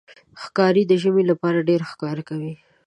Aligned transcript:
ښکاري 0.43 0.83
د 0.87 0.93
ژمي 1.01 1.23
لپاره 1.31 1.65
ډېر 1.69 1.81
ښکار 1.91 2.17
کوي. 2.29 2.53